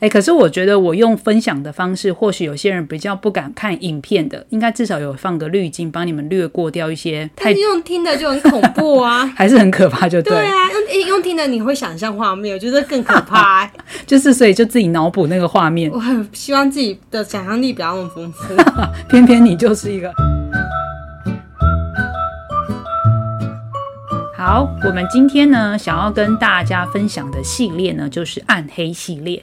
[0.00, 10.34] 哎，可是我觉得我用分享的方式，或许有些人比较不敢看影片的，应该至少有放个滤镜，帮你们略过掉一些太用听的就很恐怖啊， 还是很可怕，就对。
[10.34, 13.70] 对啊，用用听的你会想象画面，我觉得更可怕。
[14.06, 15.90] 就是所以就自己脑补那个画面。
[15.94, 18.54] 我很希望自己的想象力不要那么丰富，
[19.08, 20.12] 偏偏你就是一个。
[24.36, 29.42] 好，我们今天呢，想要跟大家分享的系列呢，就是暗黑系列。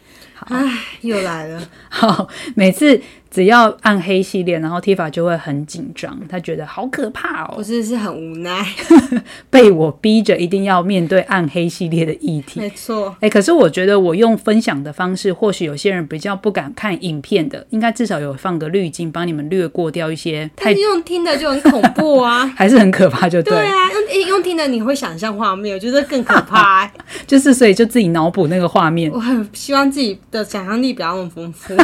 [0.49, 1.67] 唉，又来了。
[1.89, 3.01] 好，每次。
[3.33, 7.55] 只要暗黑系列，然后 Tifa 就会很紧张，他觉得好可怕哦。
[7.57, 8.63] 我真的是很无奈，
[9.49, 12.59] 被我逼着一定要面对暗黑系列的议题。
[12.59, 20.47] 没错，哎，可是我觉得我用分享的方式，或许有些人比较不敢看影片的，应该至少有放个滤镜，帮你们略过掉一些。
[20.55, 23.51] 太用听的就很恐怖啊， 还是很可怕，就对。
[23.51, 23.73] 对啊，
[24.11, 26.87] 用用听的你会想象画面，我觉得更可怕。
[27.25, 29.11] 就是所以就自己脑补那个画面。
[29.11, 31.75] 我很希望自己的想象力不要那么丰富，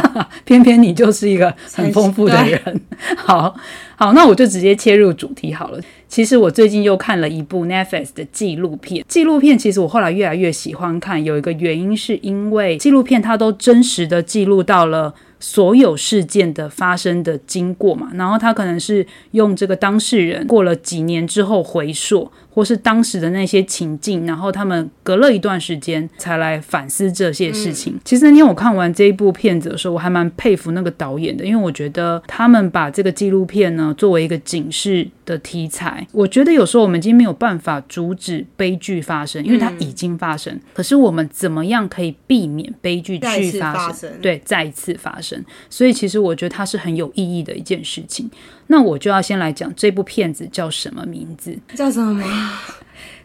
[0.44, 1.39] 偏偏你就是一个。
[1.72, 2.80] 很丰富的人，
[3.16, 3.54] 好
[3.96, 5.80] 好，那我就直接切入主题好了。
[6.08, 15.14] 其实我最近又看了一部 Netflix 的纪录片，纪录片其实我后来越来越喜欢看，有一个原因是因为纪录片它都真实的记录到了。
[15.42, 27.98] 所有事件的发生的经过嘛，然后他可能是用这个当事人过了几年之后回溯，或是当时的那些情境，然后他们隔了一段时间才来反思这些事情。
[28.04, 36.06] 其实那天我看完这一部片子的时候，我还蛮佩服那个导演的，因为我觉得他们把这个纪录片呢作为一个警示的题材。
[36.12, 40.58] 我觉得有时候我们已经没有办法阻止悲剧发生，因为它已经发生。
[40.74, 44.10] 可是我们怎么样可以避免悲剧去发生？
[44.20, 45.44] 对，再一次发生。
[45.68, 48.30] 所以其实我觉得它是很有意义的一件事情。
[48.70, 51.58] 那我就要先来讲这部片子叫什么名字？
[51.74, 52.24] 叫什么？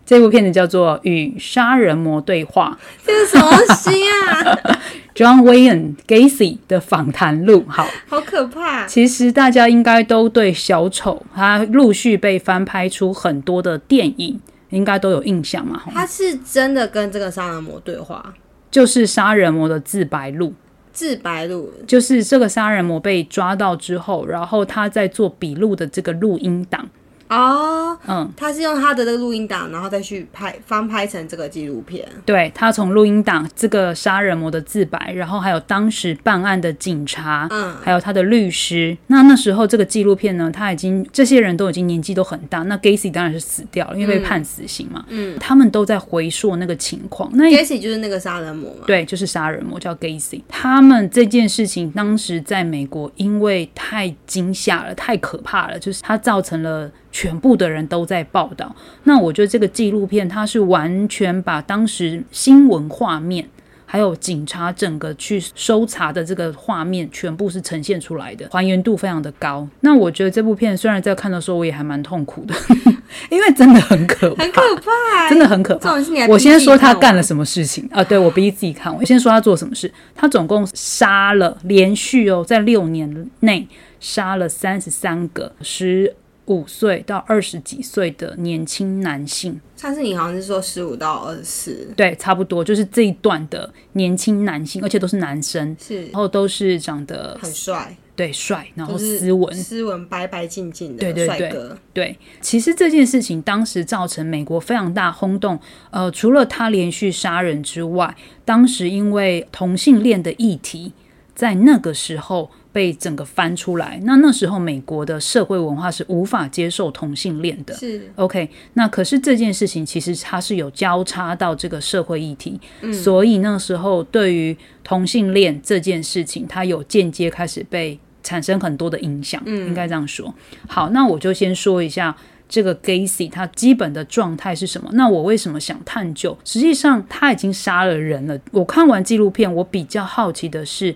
[0.04, 2.78] 这部片子叫做《与杀人魔对话》。
[3.06, 4.80] 这是什么东西啊？
[5.14, 7.64] John Wayne Gacy 的访谈录。
[7.68, 8.88] 好，好可怕。
[8.88, 14.40] 其实大家应该都对小丑，他陆续被翻拍出很多的电影，
[14.72, 15.82] 应该都有印象嘛？
[15.94, 18.34] 他是真的跟这个杀人魔对话，
[18.72, 20.54] 就是杀人魔的自白录。
[20.96, 26.90] 自白录就是这个杀人魔被抓到之后，然后他在做笔录的这个录音档。
[27.28, 32.08] 哦，嗯，他是用他的这个录音档，然后再去拍翻拍成这个纪录片。
[32.24, 38.96] 对他从录音档这个杀人魔的自白，然后还有当时办案的警察，嗯，还有他的律师。
[39.08, 42.60] 那那时候这个纪录片呢，他已经这些人都已经年纪都很大。
[42.64, 45.04] 那 Gacy 当然是死掉了，因为被判死刑嘛。
[45.10, 47.30] 嗯，他们都在回溯那个情况。
[47.34, 48.84] 那 Gacy 就是那个杀人魔吗？
[48.86, 50.42] 对，就是杀人魔叫 Gacy。
[50.48, 56.92] 他们这件事情当时在美国，因为太惊吓了，太可怕了，就是他造成了。
[57.16, 63.48] 全部的人都在报道，那我觉得这个纪录片它是完全把当时新闻画面，
[63.86, 69.66] 还有警察整个去搜查的这个画面，全部是呈现出来的，还原度非常的高。
[69.80, 72.54] 那我觉得这部片虽然在看的时候我也还蛮痛苦的，
[73.32, 75.94] 因为真的很可怕，很可怕，真的很可怕。
[76.28, 78.04] 我先说他干了什么事情啊？
[78.04, 79.90] 对我逼自己看，我先说他做什么事。
[80.14, 83.66] 他总共杀了连续哦，在六年内
[84.02, 86.14] 杀了三十三个十。
[86.48, 102.18] 五岁到二十几岁的年轻男性，上次你好像是说十五到二十四，对，差不多就是这一段的年轻男性，而且都是男生，是，然后都是长得很帅，对，帅，然后斯文，斯文，白白净净的对对对，对。
[102.42, 110.94] 其实这件事情当时造成美国非常大轰动，呃，除了他连续杀人之外，当时因为同性恋的议题，
[111.34, 112.52] 在那个时候。
[112.76, 117.74] 被整个翻出来，那那时候美国的社会文化是无法接受同性恋的。
[117.74, 122.60] 是 OK，那可是这件事情其实它是有交叉到这个社会议题，
[122.92, 129.42] 所以那时候对于同性恋这件事情，它有间接开始被产生很多的影响。
[129.46, 130.36] 嗯，应该这样说。
[130.68, 132.14] 好，那我就先说一下
[132.50, 134.90] 这个 Gacy 他基本的状态是什么。
[134.92, 136.38] 那我为什么想探究？
[136.44, 138.38] 实际上他已经杀了人了。
[138.52, 140.94] 我看完纪录片，我比较好奇的是。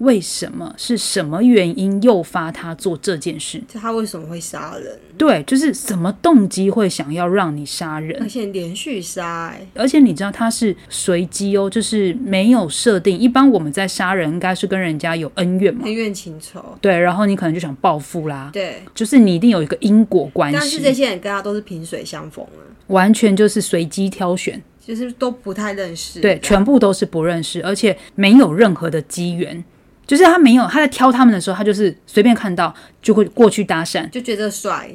[0.00, 3.62] 为什么是什么原因诱发他做这件事？
[3.68, 4.98] 就他为什么会杀人？
[5.18, 8.16] 对，就是什么动机会想要让你杀人？
[8.22, 13.16] 而且连续杀，而且你知道他是随机哦，就是没有设定。
[13.16, 16.64] 一般我们在杀人，应该是跟人家有恩怨嘛，恩怨情仇。
[16.80, 18.48] 对，然后你可能就想报复啦。
[18.54, 20.56] 对，就是你一定有一个因果关系。
[20.58, 26.20] 但是这些人跟他都是萍水相逢了，完全就是随机挑选，就是都不太认识。
[26.20, 29.62] 对，全部都是不认识，而且没有任何的机缘。
[30.10, 34.90] 就是他没有他在挑他们的时候，他就是随便看到就会过去搭讪，就觉得帅。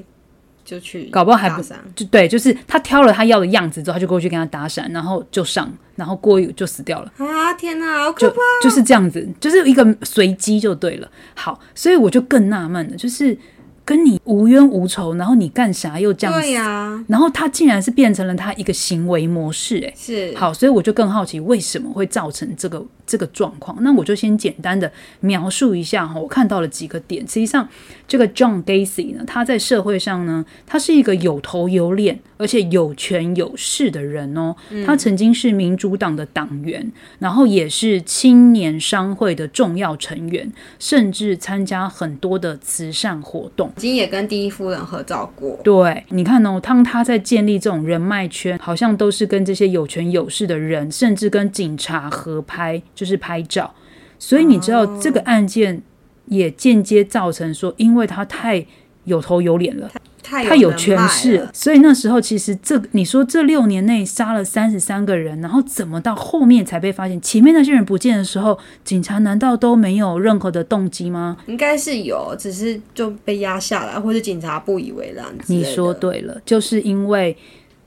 [0.66, 1.62] 就去，搞不好还不
[1.96, 7.14] 就对，就是他挑了他要的样子之后，他就过去跟他搭讪，然后就上，然后过一就死掉了。
[7.20, 7.54] 啊！
[7.54, 8.38] 天哪，好可就怕！
[8.64, 11.08] 就是这样子，就是一个随机就对了。
[11.36, 13.38] 好，所以我就更纳闷了，就是
[13.86, 23.78] 跟你无冤无仇，然后你干啥又这样对呀、然后他竟然是变成了他一个行为模式、欸，是好，所以我就更好奇为什么会造成这个这个状况。
[23.82, 27.22] 那我就先简单的描述一下哈，我看到了几个点。
[27.28, 27.70] 实际上，
[28.08, 34.56] 这个 John Gacy 呢，他在社会上呢，他是一个有头有脸，而且有权有势的人哦。
[34.84, 43.72] 他曾经是民主党的党员，然后也是青年商会的重要成员，甚至参加很多的慈善活动。
[43.78, 53.76] 已经也跟第一夫人合照过，对，你看哦，当他在建立这种人脉圈，好像都是跟这些有权有势的人，甚至跟警察合拍，就是拍照。
[54.18, 55.82] 所以你知道这个案件
[56.28, 58.66] 也间接造成说，因为他太
[59.06, 59.90] 有头有脸了，
[60.22, 67.22] 太他有权势了，所以那时候其实这你说这六年内杀了三十三个人，然后怎么到后面才被发现？
[67.22, 71.38] 前面那些人不见的时候，警察难道都没有任何的动机吗？
[71.46, 75.64] 应该是有，只是就被压下来，或者警察不以为然你。
[75.64, 77.36] 说对了，就是因为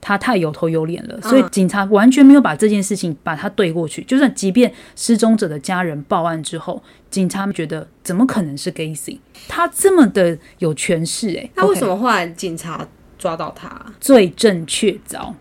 [0.01, 4.01] 他太有头有脸了，所以警察完全没有把这件事情把他对过去。
[4.03, 9.19] 就算即便失踪者的家人报案之后，警察觉得怎么可能是 Gacy？
[9.47, 12.87] 他这么的有权势、欸，那为什么后来警察
[13.17, 13.85] 抓到他？
[13.99, 15.33] 罪证确凿，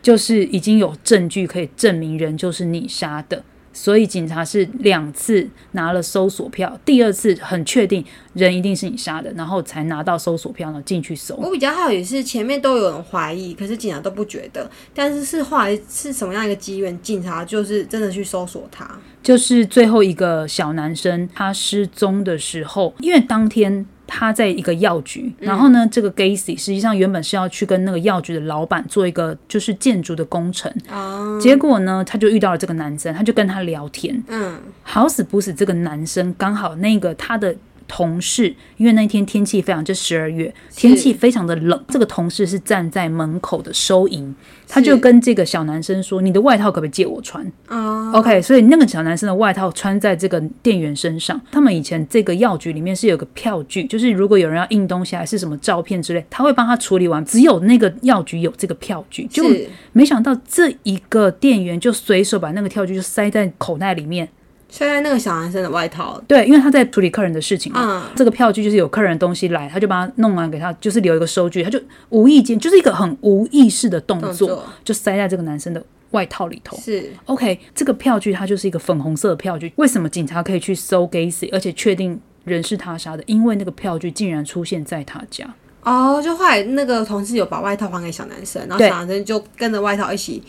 [0.00, 3.42] 就是已经有证据可以证明人就是你杀的。
[3.74, 11.34] 所以警察是两次拿了搜索票，第二次很确定人一定是你杀的，然后才拿到搜索票，然后进去搜。
[11.34, 18.88] 我比较好奇是前面都有人怀疑，可是警察都不觉得，但是是后来是什么样一个机缘，警察就是真的去搜索他。
[19.22, 37.54] 就是最后一个小男生他失踪的时候，因为当天他在一个药局，然后呢，这个 Gacy 实际上原本是要去跟那个药局的老板做一个就是建筑的工程，啊，结果呢，他就遇到了这个男生，他就跟他聊天，嗯，好死不死，这个男生刚好那个他的。
[37.86, 41.84] 同事，因为那天天气非常，就十二月，天气非常的冷。
[41.88, 44.34] 这个同事是站在门口的收银，
[44.68, 51.40] 他就跟这个小男生说：“你的外套可不可以借我穿？”啊，OK，所以那个小男生的外套穿在这个店员身上。
[51.50, 57.24] 他们以前这个药局里面是有个票据，就是如果有人要印东西还是什么照片之类，他会帮他处理完。
[57.24, 59.44] 只有那个药局有这个票据，就
[59.92, 64.28] 没想到这一个店员就随手把那个票据就塞在口袋里面。
[64.68, 66.20] 塞在那个小男生的外套。
[66.26, 67.80] 对，因为他在处理客人的事情嘛。
[67.82, 76.76] 嗯，这个票据就是有客人的东西来，他就帮他弄完给他，就是留一个收据，他就无意间就是一个很无意识的动作，动作就塞在这个男生的外套里头。
[76.78, 79.72] 是 OK，这个票据它就是一个粉红色的票据。
[79.76, 83.22] 为什么警察可以去搜 Gacy，而且确定人是他杀的？
[83.26, 85.46] 因为那个票据竟然出现在他家。
[85.82, 90.42] 哦，就后来那个同事有把外套还给小男生，然后小男生就跟着外套一起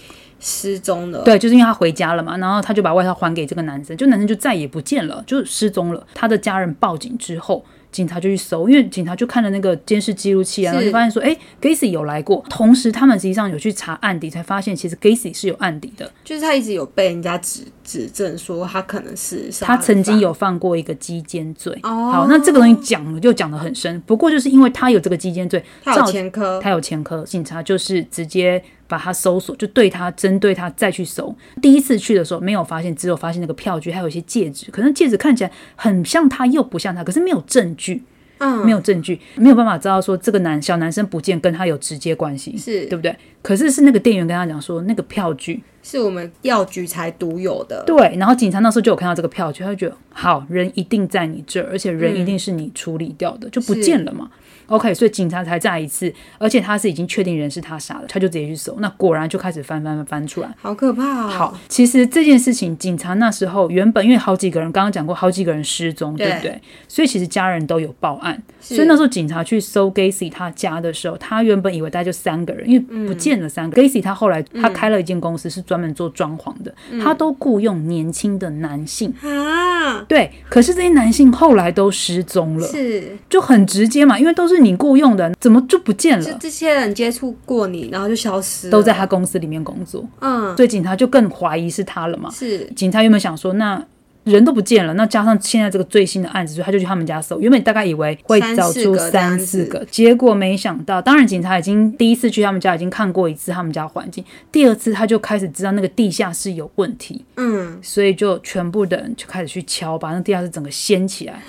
[0.46, 1.24] 失踪了。
[1.24, 6.06] 对，就是因为他回家了嘛，然后他就把外套还给这个男生，就男生就再也不见了，就失踪了。
[6.14, 7.66] 他的家人报警之后。
[7.92, 12.44] 警察就去搜，因为警察就看了那个监视记录器啊，然后就发现说，哎，Gacy 有来过。
[12.50, 16.12] 同时，他们实际上有去查案底，才发现其实 Gacy 是有案底的。
[16.26, 21.72] 就是他一直有被人家指指证说他可能是他曾经有犯过一个鸡奸罪。
[21.84, 31.34] 哦好，那这个东西讲了就讲得很深，不过就是因为他有这个鸡奸罪，他有前科，他有前科，警察就是直接把他搜索，就对他针对他再去搜。
[31.62, 38.04] 第一次去的时候没有发现，只有发现那个票据，还有一些戒指，可能戒指看起来很像他，又不像他，可是没有证据，
[38.40, 43.16] 嗯，没有证据，没有办法知道说这个男小男生不见跟他有直接关系，是对不对？
[43.44, 47.84] 可是是那个店员跟他讲说，那个票据是我们药局才独有的。
[47.86, 54.32] 对，然后警察那时候就有看到这个票据，他就觉得好人一定在你这儿，而且人一定是你处理掉的，就不见了嘛。
[54.68, 60.50] OK，所以警察才再一次，而且他是已经确定人是他杀的，他就直接去搜，那果然就开始翻翻翻翻出来。
[60.62, 61.28] 好可怕、哦！
[61.28, 66.62] 好，其实这件事情，警察那时候原本因为好几个人，刚刚讲过好几个人失踪，对不对？
[66.88, 73.82] 所以其实家人都有报案，所以那时候警察去搜 Gacy 他家的时候，他原本以为大概就三个人，因为不见了三个。
[73.82, 80.32] Gacy 他后来他开了一间公司，是专门做装潢的，他都雇佣年轻的男性，啊，对。
[80.50, 86.24] 可是这些男性后来都失踪了，是就很直接嘛，因为都是你雇佣的，怎么就不见了？
[86.26, 92.30] 就这些人接触过你，然后就消失了，都在他公司里面工作，嗯，所以警察就更怀疑是他了嘛。
[92.32, 93.84] 是警察原本想说，那
[94.24, 97.40] 人都不见了，那加上现在这个最新的案子，所以他就去他们家搜。
[97.40, 111.44] 原本大概以为会找出三四个，结果没想到，当然警察已经第一次去他们家已经看过一次他们家环境，第二次他就开始知道那个地下室有问题，嗯，所以就全部的人就开始去敲，把那地下室整个掀起来。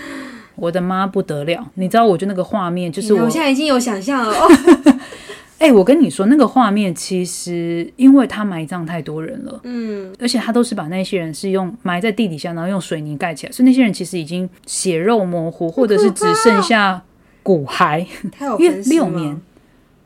[0.57, 1.65] 我的妈不得了！
[1.75, 4.49] 你知道，我就那个画面，就是我我现在已经有想象了哦。
[5.59, 17.03] 哎、我跟你说，那个画面其实因为他埋葬太多人了，嗯，而且他都是把那些人是用埋在地底下，然后用水泥盖起来，所以那些人其实已经血肉模糊，或者是只剩下
[17.43, 18.07] 骨骸。
[18.31, 19.41] 他有因为分尸吗六年，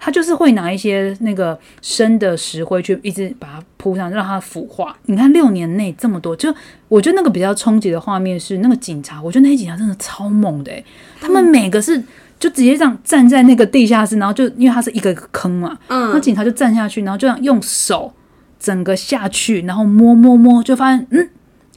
[0.00, 4.96] 他就是会拿一些那个生的石灰去一直把它铺上，让它腐化。
[5.04, 6.52] 你看六年内这么多，就
[6.88, 10.84] 我觉得那个比较冲击的画面是那个警察，我觉得那些警察真的超猛的、欸，
[11.20, 12.02] 他们每个是。
[12.40, 18.10] 就直接这样站在那个地下室，然后就因为它是一个坑嘛，那嗯，警察就站下去，然后就这样用手
[18.58, 21.28] 整个下去，然后摸摸摸，就发现嗯，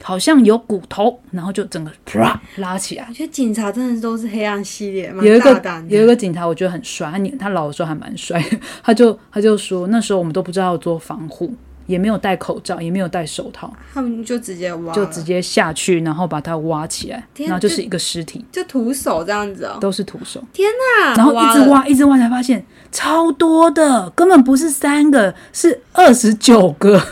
[0.06, 3.06] 好像有骨头，然后就整个啪拉起来。
[3.08, 5.62] 我觉得警察真的都是黑暗系列，蛮有一个。
[5.88, 11.54] 有一个警察，我觉得很帅，他年他老的时候还蛮帅的， 他就他就说那时候我们都不知道要做防护，
[11.86, 19.78] 也没有戴口罩，也没有戴手套，他们就直接挖，就直接下去，然后把它挖起来，然后就是一个尸体，就徒手这样子哦。
[19.80, 20.68] 都是徒手，天
[21.00, 27.02] 哪然后一直了，挖，一直挖才发现超多的，根本不是三个，是二十九个。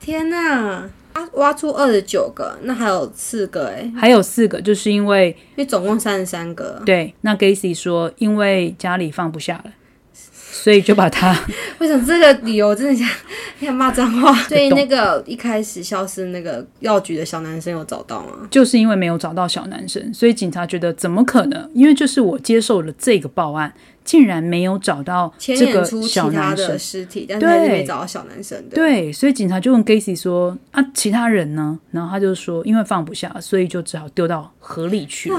[0.00, 0.90] 天哪！
[1.20, 6.80] 挖挖出二十九个，那还有四个哎，还有四个，就是因为因为总共三十三个。
[6.86, 9.72] 对，那 Gacy 说，因为家里放不下了，
[10.14, 11.36] 所以就把他
[11.78, 13.08] 为什么这个理由真的想
[13.60, 14.34] 想骂脏话？
[14.48, 18.48] 所以那个一开始消失那个药局的小男生有找到吗？
[18.50, 21.70] 就是因为没有找到小男生，所以警察觉得怎么可能？
[21.74, 23.72] 因为就是我接受了这个报案，
[24.10, 26.76] 竟然没有找到这个小男生的。
[26.76, 28.74] 尸体，但是没找到小男生的。
[28.74, 35.38] 对，所以警察就问 Gacy 说：“啊，其他人呢？”然后他就说：“因为放不下，所以就只好丢到河里去了。”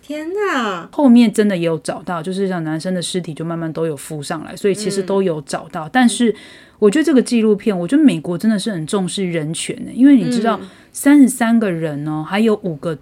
[0.00, 0.88] 天哪！
[0.92, 5.88] 后面真的也有找到，就是像男生的尸体就慢慢都有浮上来，所以其实都有找到。
[5.88, 6.32] 但是
[6.78, 10.60] 我觉得这个纪录片，我觉得美国真的是很重视人权的，因为你知道
[10.92, 12.96] 三十三个人哦，还有五个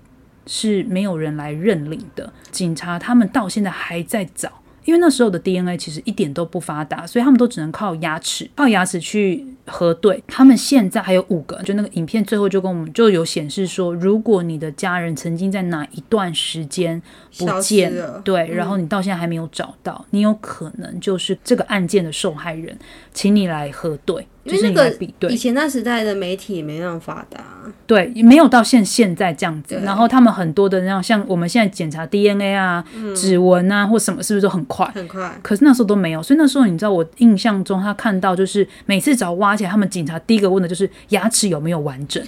[0.46, 4.61] 是没有人来认领的，警察他们到现在还在找。
[4.84, 10.22] 因为那时候的 DNA 其实一点都不发达，所以他们都只能靠牙齿，靠牙齿去核对。
[10.26, 17.00] 他们现在还有五个，就那个影片最后就跟我们就有显示说，如果你的家人曾经在哪一段时间
[17.38, 22.78] 不见，对，然后你到现在还没有找到，你有可能就是这个案件的受害人，
[23.12, 25.36] 请你来核对，就是你因为那个来比对以。
[25.36, 27.42] 前那时代的媒体也没那么发达，
[27.84, 29.80] 对，没有到现现在这样子。
[29.82, 34.86] 然后他们很多的那样，像我们现在检查 DNA 啊、嗯指纹啊或什么，是不是都很快？
[34.94, 35.36] 很快。
[35.42, 42.20] 可是那时候都没有，所以那时候你知道，我印象中他看到就是每次找挖而且，他们警察第一个问的就是牙齿有没有完整，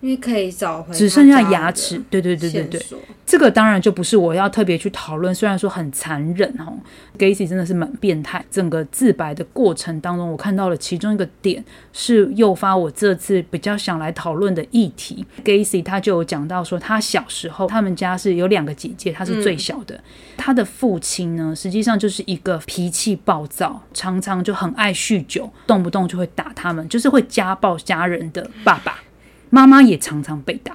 [0.00, 2.00] 因为可以找回只剩下牙齿。
[2.10, 2.80] 对对对对对，
[3.24, 6.78] 这个当然就不是我要特别去讨论，虽然说很残忍哦
[7.18, 8.44] ，Gacy 真的是蛮变态。
[8.50, 15.24] 整个自白的过程当中，我看到了其中一个点是诱发我这次比较想来讨论的议题。
[15.44, 19.98] Gacy 他就有讲到说，他小时候他们家是有两个姐姐，他是最小的。
[20.36, 29.00] 他的父亲呢，实际上就是一个脾气暴躁，常常就很爱酗酒，动不动就会打他们，就是会家暴家人的爸爸。
[29.50, 30.74] 妈妈也常常被打。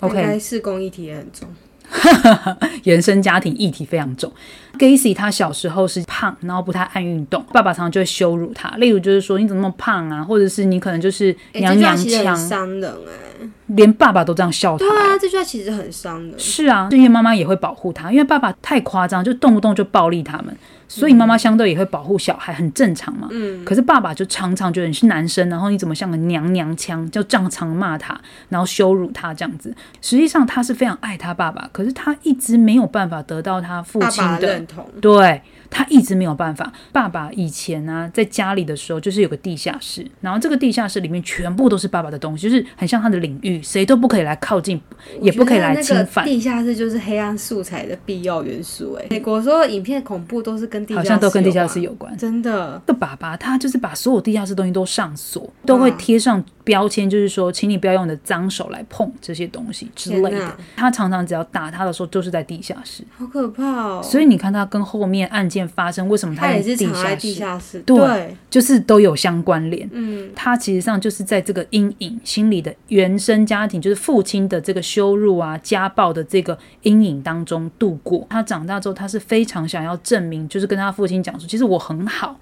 [0.00, 1.48] OK，是公益体也很重。
[2.84, 4.32] 原生家庭议题非常重。
[4.78, 14.88] Gacy 他小时候是胖，然后不太爱运动，爸爸常常就会羞辱他，例如就是说你怎么那么胖啊，或者是你可能就是哎、娘娘腔，伤人哎、连爸爸都这样笑他对。
[14.88, 16.34] 啊，这句话其实很伤人。
[16.38, 20.56] 是啊，是因为妈妈也会保护他，因为爸爸太夸张，就动不动就暴力他们，
[20.94, 23.28] 所以妈妈相对也会保护小孩，很正常嘛。
[23.30, 28.20] 嗯，可是爸爸就常常觉得你是男生，然后你怎么像个娘娘腔，就这样常骂他，
[28.50, 29.74] 然后羞辱他这样子。
[30.02, 34.86] 实际上他是非常爱他爸爸，可是他一直没有办法得到他父亲的爸认同。
[35.00, 35.40] 对
[35.72, 36.72] 他一直没有办法。
[36.92, 44.80] 爸爸以前呢、在家里的时候就是有个地下室，然后这个地下室里面全部都是爸爸的东西，就是很像他的领域，谁都不可以来靠近，
[45.20, 46.24] 也不可以来侵犯。
[46.24, 52.16] 地下室就是黑暗素材的必要元素、哎，美国所有影片恐怖都是跟地下室好像都跟地下室有关。
[52.18, 52.80] 真的。
[52.86, 60.56] 这个爸爸他就是把所有地下室东西都上锁，都会贴上标签，就是说，请你不要用你的脏手来碰这些东西之类的。
[60.76, 63.02] 他常常只要打他的时候，就是在地下室。
[63.16, 64.00] 好可怕哦！
[64.02, 66.76] 所以你看他跟后面案件发生，为什么他也是？
[66.76, 69.88] 地下室，对对，就是都有相关联。
[69.92, 78.26] 嗯，他其实上就是在这个阴影心理的原生家庭，就是父亲的这个羞辱啊、家暴的这个阴影当中度过。
[78.30, 82.36] 他长大之后，他是非常想要证明，就是跟他父亲讲说，其实我很好，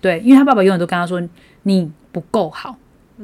[0.00, 1.22] 对，因为他爸爸永远都跟他说
[1.64, 2.76] 你不够好。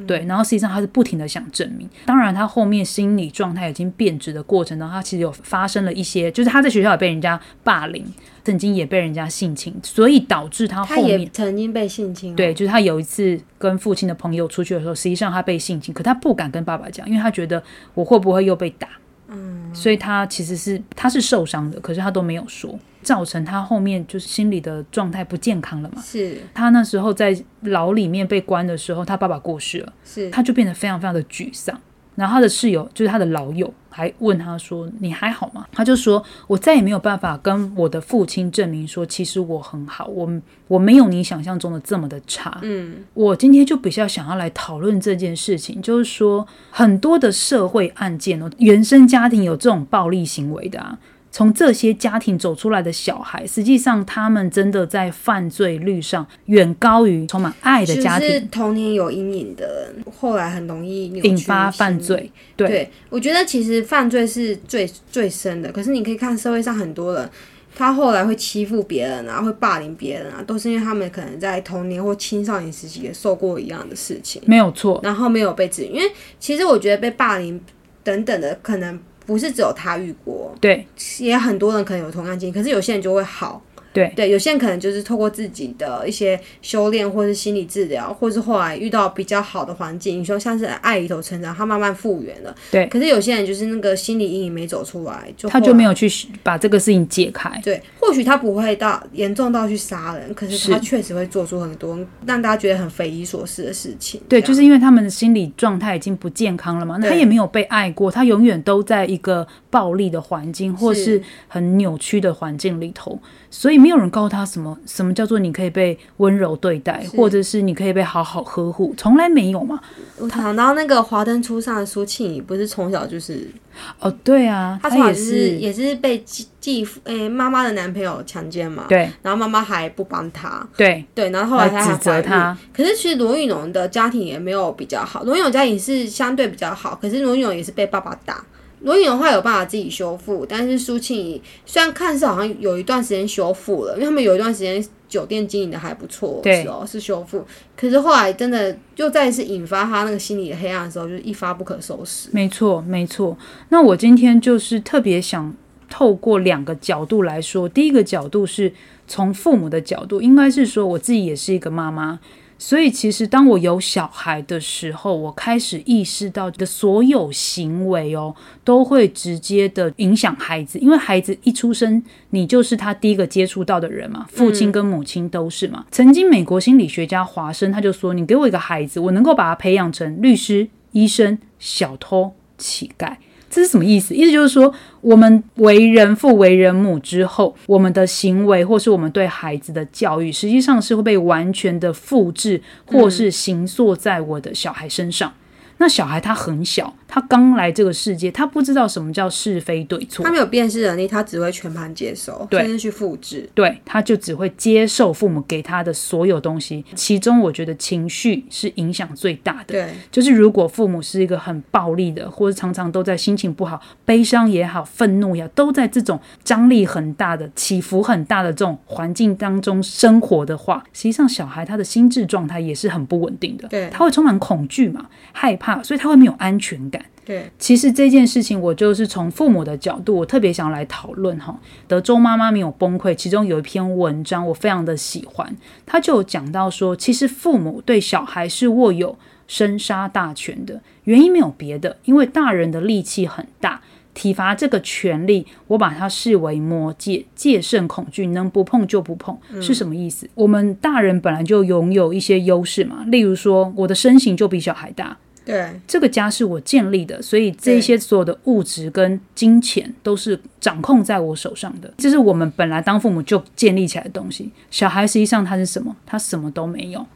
[0.07, 1.89] 对，然后实际上他是不停的想证明。
[2.07, 8.05] 当然，他后面心理状态已经变质的过程当中，他其实有发生了一些，就是他在学校也被人家霸凌，
[8.45, 17.63] 曾经也被人家性侵，所以导致他他后面也曾经被性侵、哦，对，就是他有一次跟父亲的朋友出去的时候，实际上他被性侵，可他不敢跟爸爸讲，因为他觉得
[17.95, 18.89] 我会不会又被打。
[19.33, 26.03] 嗯，所以他其实是他是受伤的，可是他都没有说，造成他后面就是心理的状态不健康了嘛。
[26.03, 31.79] 是他那时候在牢里面被关的时候，他爸爸过世了，是，他就变得非常非常的沮丧。
[32.17, 40.31] 然后他的室友就是他的老友，还问他说：“你还好吗？”他就说：“我再也没有办法跟我的父亲证明说，其实我很好，我
[40.67, 50.99] 我没有你想象中的这么的差。”嗯，我今天就比较想要来讨论这件事情，就是说很多的社会案件哦，原生家庭有这种暴力行为的啊。
[51.33, 62.31] 从这些家庭走出来的小孩，实际上他们真的在犯罪率上远高于充满爱的家就是庭，童年有阴影的人，后来很容易引发犯罪。
[62.57, 67.31] 对，对，我觉得其实犯罪是最最深的，可是你可以看社会上很多人，
[67.77, 75.01] 他后来会欺负别人啊，会霸凌别人啊，都是因为他们可能在童年或青少年时期也受过一样的事情，没有错。
[75.05, 75.87] 然后没有被治愈。
[75.87, 76.11] 因为
[76.41, 77.61] 其实我觉得被霸凌
[78.03, 78.99] 等等的，可能
[79.31, 80.85] 不是只有他遇过，对
[81.21, 83.63] 也很多人可能有同样经历，可是有些人就会好。
[83.93, 92.55] 对对，有些人可能就是透过自己的一些修炼，或是心理治疗，或是后来遇到比较好的环境，你说像是爱里头成长，他慢慢复原了。
[92.71, 96.09] 对可是有些人就是那个心理阴影没走出来，就他就没有去
[96.43, 97.51] 把这个事情解开。
[97.65, 104.21] 对，或许他不会到严重到去杀人，可是是他确实会做出很多让大家觉得很匪夷所思的事情。
[104.29, 113.19] 对，就是因为他们的心理状态已经不健康了嘛，那他也没有被爱过，他永远都在一个暴力的环境或是是很扭曲的环境里头，
[113.51, 119.81] 所以没有人告诉他什么什么叫做你可以被温柔对待，或者是你可以被好好呵护，从来没有嘛。
[120.19, 123.51] 我想到那个《华灯初上》的苏庆仪，不是从小就是
[123.99, 132.59] 哦，对啊，他也她从小就是也是被继继父诶妈妈的男朋友强奸嘛，对然后妈妈还不帮她，对对，然后后来她来指责还怀孕他。
[132.73, 138.45] 可是其实罗玉农的家庭也没有比较好，罗玉农家庭是相对比较好，可是罗玉农也是被爸爸打。
[138.81, 147.45] 罗玉农后来有办法自己修复，但是苏庆怡虽然看似好像有一段时间修复了，因为他们有一段时间酒店经营的还不错的对哦是修复，
[147.77, 152.31] 可是后来真的又再一次引发他那个心理的黑暗的时候，就是一发不可收拾。
[152.33, 153.37] 没错，没错。
[153.69, 155.55] 那我今天就是特别想
[155.89, 158.73] 透过两个角度来说，第一个角度是
[159.07, 162.19] 从父母的角度，应该是说我自己也是一个妈妈。
[162.63, 175.87] 所以，其实当我有小孩的时候，我开始意识到的所有行为哦，都会直接的影响孩子，因为孩子一出生，你就是他第一个接触到的人嘛，父亲跟母亲都是嘛。
[175.91, 183.17] 曾经，美国心理学家华生他就说：“你给我一个孩子，我能够把他培养成律师、医生、小偷、乞丐。”
[183.51, 184.15] 这是什么意思？
[184.15, 195.35] 意思就是说，我们为人父、为人母之后，我们的行为或是我们对孩子的教育，实际上是会被完全的复制，或是形塑在我的小孩身上。
[195.79, 203.51] 那小孩他很小，他刚来这个世界，他不知道什么叫是非对错他，没有辨识能力，他只会全盘接受，对甚至去复制。
[203.53, 206.85] 对，他就只会接受父母给他的所有东西。
[206.95, 209.73] 其中，我觉得情绪是影响最大的。
[209.73, 223.67] 对，就是如果父母是一个很暴力的，或者常常都在心情不好、悲伤也好、愤怒也好，都在这种张力很大的、起伏很大的这种环境当中生活的话，实际上小孩他的心智状态也是很不稳定的。
[223.67, 227.00] 对他会充满恐惧嘛、害怕，所以他会没有安全感。
[227.25, 231.59] 对，其实这件事情，我就是从父母的角度，我特别想来讨论哈。
[231.87, 243.81] 德州妈妈没有崩溃，其中有一篇文章我非常的喜欢，他就有讲到说，其实父母对小孩是握有生杀大权的，原因没有别的，因为大人的力气很大。
[244.13, 250.29] 体罚这个权利，我把它视为魔戒，戒慎恐惧，能不碰就不碰，是什么意思？
[250.35, 255.17] 我们大人本来就拥有一些优势嘛，例如说我的身形就比小孩大，
[255.51, 261.93] 对，这个家是我建立的，所以这些所有的物质跟金钱都是掌控在我手上的。
[261.99, 264.51] 这是我们本来当父母就建立起来的东西。
[264.71, 265.95] 小孩实际上他是什么？
[266.07, 267.07] 他什么都没有。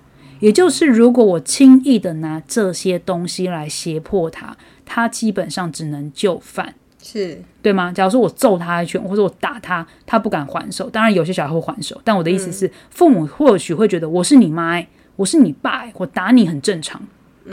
[0.40, 6.74] 也就是如果我轻易的拿这些东西来胁迫他，他基本上只能就范。
[7.02, 7.92] 是，对吗？
[7.92, 10.88] 假如说我揍他一拳，或者我打他，他不敢还手。
[10.88, 17.00] 当然，有些小孩会还手，但我的意思是，父母或许会觉得我是你妈、欸，我是你爸、欸，我打你很正常。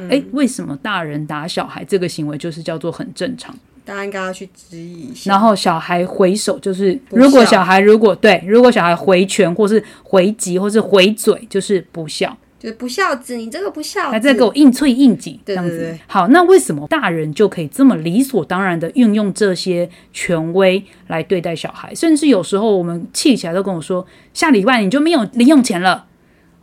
[0.09, 3.55] 诶，为什么大人打小孩这个行为就是叫做很正常？
[3.83, 5.31] 大家应该要去质疑一下。
[5.31, 12.37] 然后小孩回手就是，如果小孩如果对，如果小孩回拳或是回击或是回嘴，就是不孝。
[12.59, 15.97] 就是不孝子，你这个不孝子，还在给我硬脆硬挤这样子。
[16.05, 21.93] 好，那为什么大人就可以这么理所当然的运用这些权威来对待小孩？
[21.95, 26.05] 甚至有时候我们气起来都跟我说，下礼拜你就没有零用钱了，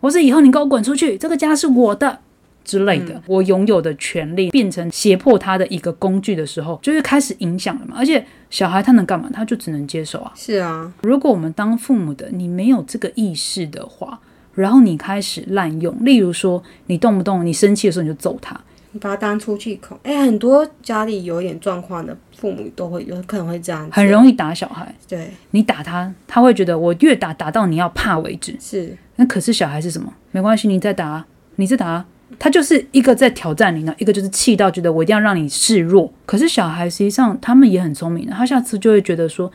[0.01, 2.21] 或是以后你给我滚出去，这个家是我的。
[2.69, 7.95] 之类的，我拥有的权利变成胁迫他的一个工具的时候，就是开始影响了嘛。
[7.97, 9.31] 而且小孩他能干嘛？
[9.33, 10.31] 他就只能接受啊。
[10.37, 14.21] 是啊，如果我们当父母的，你没有这个意识的话，
[14.53, 18.61] 然后你开始滥用，例如说你动不动你生气的时候你就揍他，
[18.93, 19.99] 你把他当出气孔。
[20.03, 24.95] 哎、很多家里有点状况的父母都会有可能会这样，很容易打小孩。
[25.09, 28.55] 对，你打他，他会觉得我越打打到你要怕为止。
[28.61, 30.13] 是那可是小孩是什么？
[30.33, 31.27] 没关系，你再打啊，
[31.57, 32.05] 你再打啊。
[32.39, 36.13] 他就是一个在挑战你呢，一个就是气到觉得我一定要让你示弱。
[36.27, 39.51] 可是小孩实际上他们也很聪明的，他下次就会觉得说，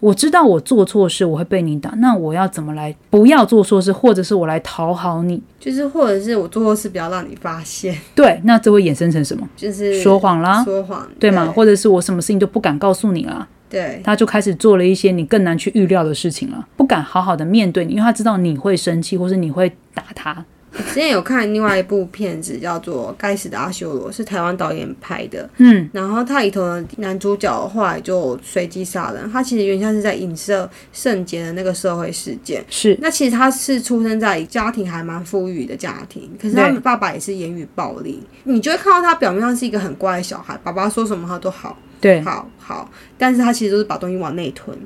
[0.00, 5.42] 我知道我做错事我会被你打，那我要怎么来不要做错事，或者是我来讨好你？
[5.60, 9.48] 就是或者是我做错事不要让你发现，对，那这会衍生成什么？
[9.56, 11.52] 就是说谎啦，说谎，对吗？
[11.54, 20.44] 或者是我什么事情都不敢告诉你啦，对，他就开始做了一些你更难去预料的事情了，不敢好好的面对你，因为他知道你会生气，或是你会打他。
[20.88, 25.48] 之前有看另外一部片子叫做《该死的阿修罗》，是台湾导演拍的。
[25.58, 32.64] 嗯，然后它里头的男主角后来就随机杀人，他其实原像是在影射圣洁的那个社会事件。
[32.70, 32.96] 是。
[33.00, 44.76] 那其实他是出生在家庭还蛮富裕的家庭，可是他爸爸也是言语暴力，你就会看到他表面上是一个很乖的小孩，爸爸说什么他都好，对，好好，但是他其实都是把东西往内吞，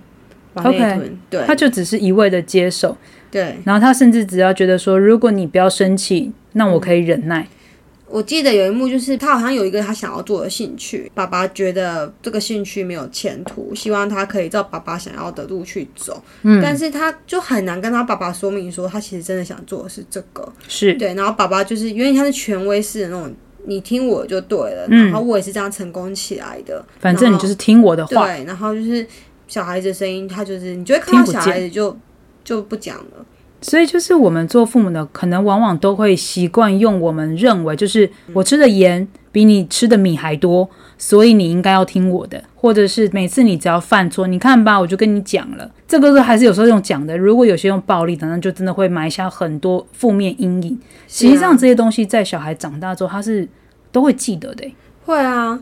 [0.55, 1.44] 往内吞，对。
[1.46, 2.96] 他就只是一味的接受，
[3.37, 3.55] 对。
[3.64, 7.46] 然后他甚至只要觉得说，如果你不要生气，那我可以忍耐。
[8.09, 20.94] 我记得有一幕，就是他好像有一个他想要做的兴趣，爸爸觉得这个兴趣没有前途，希望他可以照爸爸想要的路去走，嗯，但是他就很难跟他爸爸说明说，他其实真的想做的是这个，是。
[20.94, 25.07] 对，然后爸爸就是因为他是权威式的那种，你听我就对了，嗯。
[25.07, 28.25] 然后我也是这样成功起来的，反正你就是听我的话。
[28.25, 29.05] 对，然后就是
[29.49, 31.94] 小孩子的声音，他就是你就会看到小孩子就
[32.47, 33.27] 就不讲了，
[33.61, 45.69] 所以就是我们做父母的，可能往往都会习惯用我们认为，就是我吃的盐比你吃的米还多，所以你应该要听我的，或者是每次你只要犯错，你看吧，我就跟你讲了。
[45.89, 50.79] 这个是还是有时候用讲的，如果有些用暴力的，那就真的会埋下很多负面阴影。
[51.09, 53.49] 实际上这些东西在小孩长大之后，他是
[53.91, 55.59] 都会记得的欸、会啊。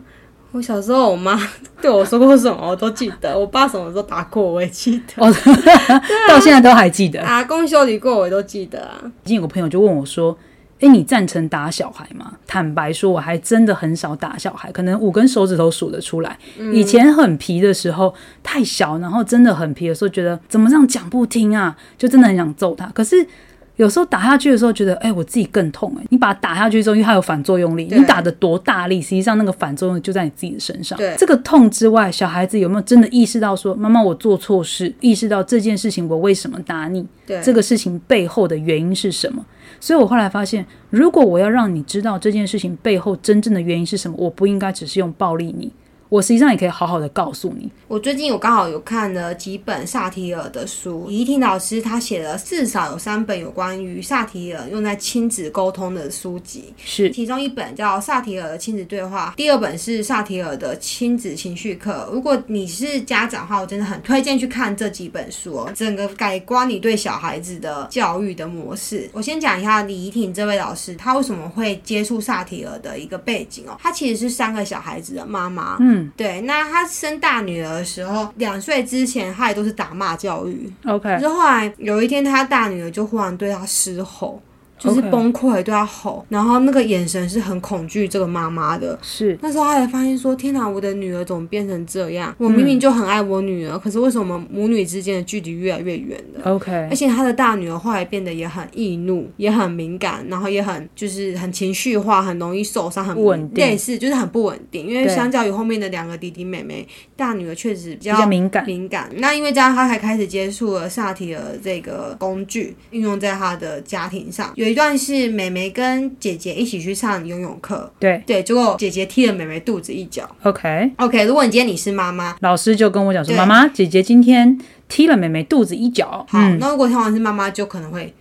[0.55, 1.37] 我小时候，我妈
[1.83, 3.37] 对我说过什么，我都记得。
[3.37, 5.27] 我爸什么时候打过我，我也记得。
[5.27, 5.35] 哦，
[6.29, 7.21] 到现在都还记得。
[7.23, 9.01] 阿公修理过我，也都记得啊。
[9.25, 10.39] 已经有个朋友就问我说
[10.79, 16.39] ：“诶，你赞成打小孩吗？”坦白说，我还真的很少打小孩，可能五根手指头数得出来。
[16.73, 18.15] 以前很皮的时候，
[18.45, 22.87] 太小，然后真的很皮的时候，觉得怎么这样讲不听啊，就真的很想揍他。
[22.95, 23.27] 可是
[23.77, 30.97] 有时候打下去的时候，觉得哎、我自己更痛哎、你把它打下去之后，因为它有反作用力，你打的多大力，实际上那个反作用力就在你自己的身上。
[30.97, 37.05] 对这个痛之外，小孩子有没有真的意识到说，妈妈我做错事，意识到这件事情我为什么打你？
[37.27, 39.45] 对，这个事情背后的原因是什么。
[39.81, 45.71] 所以我后来发现，如果我要让你知道这件事情背后真正的原因是什么，我不应该只是用暴力你，
[46.15, 47.69] 我实际上也可以好好的告诉你。
[47.89, 62.09] 我最近有刚好有看了几本萨提尔的书，李怡婷老师他写了至少有三本有关于萨提尔用在亲子沟通的书籍，是其中一本叫《萨提尔的亲子对话》，第二本是萨提尔的亲子情绪课。
[62.13, 69.11] 如果你是家长的话，我真的很推荐去看这几本书哦，整个改观你对小孩子的教育的模式。
[69.13, 84.41] 我先讲一下李怡婷这位老师，她为什么会接触萨提尔的一个背景哦，她其实是三个小孩子的妈妈，嗯对，那她生大女儿的时候，两岁之前他也都是打骂教育，OK，可是后来有一天，她大女儿就忽然对她嘶吼，
[84.79, 88.99] 就是崩溃对她吼，然后那个眼神是很恐惧这个妈妈的。
[89.03, 92.35] 是那时候她才发现说：“天哪，我的女儿怎么变成这样？
[92.39, 104.87] 我明明就很爱我女儿，可是为什么母女之间的距离越来越远了？” OK，而且她的大女儿后来变得也很易怒，也很敏感，然后也很就是很情绪化，很容易受伤，很不稳定类似就是很不稳定。
[104.87, 108.67] 因为相较于后面的两个弟弟妹妹，大女儿确实比比较敏感。
[108.67, 109.11] 敏感。
[109.17, 114.53] 那因为这样，他才开始接触了萨提尔这个工具，运用在他的家庭上。
[114.65, 118.23] 有一段是妹妹跟姐姐一起去上游泳课，对。
[118.27, 120.27] 对，结果姐姐踢了妹妹肚子一脚。
[120.43, 126.25] ，OK，OK，如果你今天你是妈妈，老师就跟我讲说，妈妈，姐姐今天踢了妹妹肚子一脚。
[126.31, 128.15] 好，嗯，那如果通常是妈妈，就可能会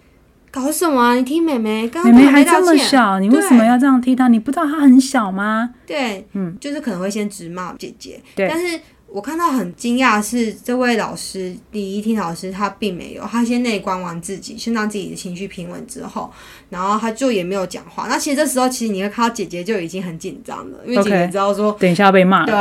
[0.51, 1.15] 搞什么啊？
[1.15, 4.27] 你踢妹妹，刚妹刚妹还这么小，你为什么要这样踢她？
[4.27, 5.69] 你不知道她很小吗？
[5.87, 8.49] 对，嗯，就是可能会先直骂姐姐，对。
[8.49, 8.77] 但是
[9.13, 16.31] 我看到很惊讶的是，这位老师李怡婷老师，他并没有，他先内观完自己，先让自己的情绪平稳之后，
[16.71, 18.07] 然后他就也没有讲话。
[18.07, 21.71] 那其实这时候，其实你会看到姐姐就已经很紧张了，因为姐姐知道说。
[21.79, 22.43] 等一下被骂。
[22.47, 22.55] 对，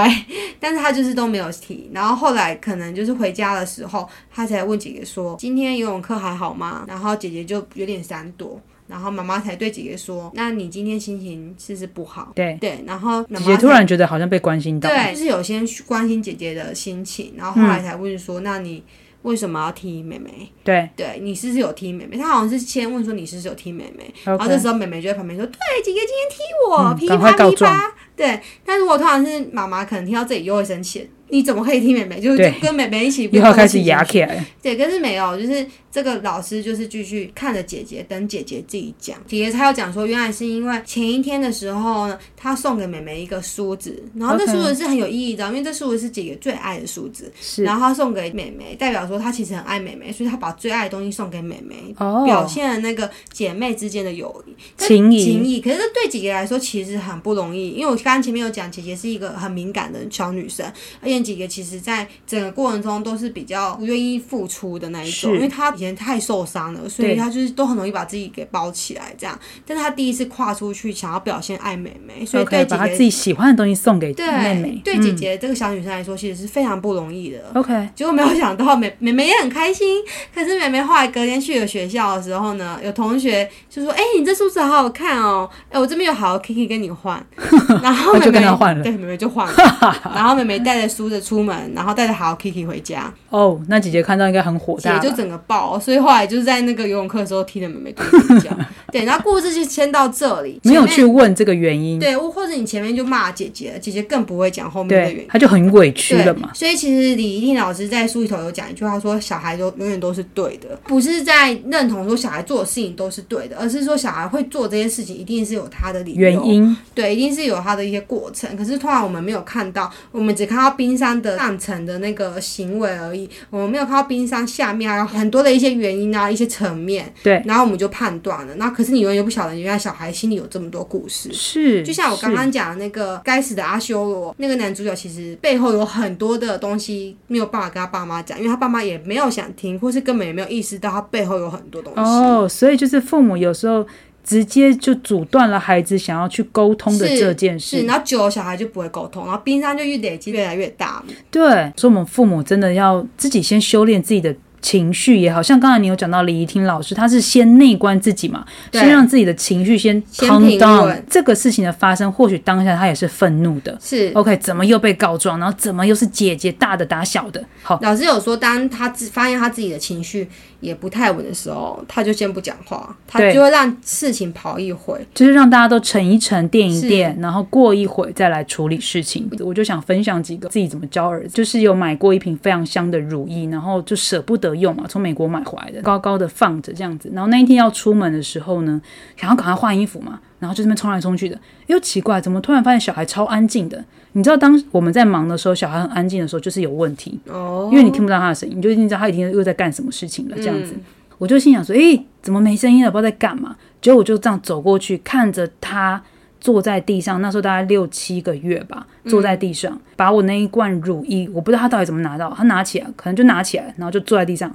[0.60, 8.60] 但是他就是都没有提，然后后来可能就是回家的时候，他才问姐姐说：“今天游泳课还好吗？”然后姐姐就有点闪躲，
[8.92, 18.84] 然后妈妈才对姐姐说：“那你今天心情是不是不好？”对对，然后妈姐姐突然觉得好像被关心到，对，就是有先关心姐姐的心情，然后后来才问说：“那你
[19.22, 20.52] 为什么要踢妹妹？
[20.62, 26.36] 对对你是不是有踢妹妹？”她好像是先问说：“你是不是有踢妹妹？”然后这时候妹妹就在旁边说：“对，姐姐今天踢
[26.68, 32.20] 我，噼啪噼啪。”对，但如果通常是妈妈，可能听到这里又会生气，你怎么可以听妹妹？
[32.20, 39.16] 就就跟妹妹一起又要开始牙压起来，对，可是没有，就是这个老师就是继续看着姐姐，等姐姐自己讲。
[39.26, 51.94] 姐姐她要讲说，原来是因为前一天的时候呢，她送给妹妹一个梳子，然后这梳子是很有意义的，因为这梳子是姐姐最爱的梳子，是然后她送给妹妹，代表说她其实很爱妹妹，所以她把最爱的东西送给妹妹。
[51.96, 55.62] 哦，表现了那个姐妹之间的友谊、情谊情谊。
[55.62, 60.66] 可是这对姐姐来说其实很不容易，因为我刚刚前面有讲，姐姐是一个很敏感的小女生，
[61.00, 69.38] 而且姐姐其实在整个过程中都是比较不愿意付出的那一种，因为她以前太受伤了，所以对她就是都很容易把自己给包起来这样。
[69.66, 77.38] 但是她第一次跨出去，想要表现爱妹妹，所以对姐姐自己喜欢的东西送给对妹妹，对姐嗯姐这个小女生来说，其实是非常不容易的。
[77.54, 80.02] ，OK，结果没有想到妹妹妹也很开心，
[80.34, 87.24] 可是妹妹后来隔天去了学校的时候呢，有同学就说：“哎、你这梳子好好看哦，哎、我这边有好 Kiki 跟你换。”
[87.82, 89.54] 然后妹妹就跟她换了对，妹妹就换了。
[90.14, 98.56] 然后妹妹带着梳着出门，然后带着好 Kiki 回家，哦，那姐姐看到应该很火姐就整个爆，所以后来就是在那个游泳课的时候踢了妹妹肚子一脚。
[98.92, 105.16] 对，然后故事就先到这里，没有去问这个原因，对，或者你前面就骂姐姐了，姐姐更不会讲后面的原因，。
[105.16, 118.54] 对她就很委屈对了嘛，所以其实李一定老师在书里头有讲一句话说，小孩都永远都是对的，不是在认同说小孩做的事情都是对的，而是说小孩会做这些事情一定是有他的理由，原因对，一定是有他的一些过程。
[118.56, 128.54] 可是突然我们没有看到，我们只看到冰山的上层的那个行为而已，我们没有看到冰山下面还有很多的一些原因啊，一些层面，对，然后我们就判断了。
[128.56, 131.32] 那可是你永远不晓得，原来小孩心里有这么多故事。
[131.32, 142.00] 是，就像我刚刚讲的那个该死的阿修罗，那个男主角其实背后有很多的东西没有办法跟他爸妈讲，因为他爸妈也没有想听，或是根本也没有意识到他背后有很多东西。
[142.00, 143.86] 哦，所以就是父母有时候
[144.24, 147.86] 直接就阻断了孩子想要去沟通的这件是，事。
[147.86, 151.02] 然后久了小孩就不会沟通，然后冰山就越累积越来越大。
[151.30, 154.34] 对，所以我们父母真的要自己先修炼自己的。
[154.62, 161.02] 情绪也好像刚才你有讲到李怡婷老师，他是先内观自己嘛，先让自己的情绪先先 calm down。
[161.10, 163.76] 这个事情的发生，或许当下他也是愤怒的。
[163.82, 165.38] 是 OK，怎么又被告状？
[165.38, 167.44] 然后怎么又是姐姐大的打小的？
[167.62, 170.28] 好，老师有说，当他自发现他自己的情绪
[170.62, 174.98] 也不太稳的时候，他就先不讲话，他就会让事情跑一回。
[175.12, 179.28] 就是让大家都沉一沉、垫一垫，然后过一会再来处理事情。
[179.40, 187.10] 我就想分享几个自己怎么教儿子，就是有买过一瓶非常香的乳液，然后就舍不得用嘛，从美国买回来的，高高的放着这样子。
[187.12, 188.80] 然后那一天要出门的时候呢，
[189.16, 193.82] 想要赶快换衣服嘛，然后就这边冲来冲去的，又奇怪，怎么突然发现小孩超安静的？
[194.12, 200.74] 你知道，当我们在忙的时候，小孩很安静的时候，就是有问题，哦，因为你听不到他的声音，你就已经知道他已经又在干什么事情了，这样子。
[200.74, 200.80] 嗯
[201.18, 202.90] 我就心想说，诶，怎么没声音了？
[202.90, 203.54] 不知道在干嘛。
[203.80, 206.02] 结果我就这样走过去，看着他
[206.40, 214.52] 坐在地上，那时候大概六七个月吧，坐在地上，把我那一罐乳液，我不知道他到底怎么拿到，他拿起来，可能就拿起来，然后就坐在地上，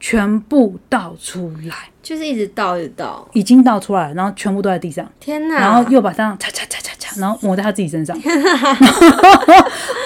[0.00, 5.56] 全部倒出来，就是一直倒一直倒，已经倒出来了，然后全部都在地上，天哪！
[5.56, 8.16] 然后又把它擦擦擦擦擦， 然后抹在他自己身上。